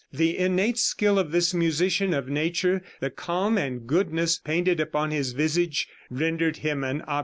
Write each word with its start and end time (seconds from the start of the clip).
The 0.11 0.35
innate 0.35 0.79
skill 0.79 1.19
of 1.19 1.29
this 1.31 1.53
musician 1.53 2.11
of 2.11 2.27
nature, 2.27 2.81
the 3.01 3.11
calm 3.11 3.55
and 3.59 3.85
goodness 3.85 4.39
painted 4.39 4.79
upon 4.79 5.11
his 5.11 5.33
visage, 5.33 5.87
rendered 6.09 6.57
him 6.57 6.83
an 6.83 6.85
object 6.85 6.89
of 6.89 6.89
general 6.89 7.09
interest." 7.09 7.19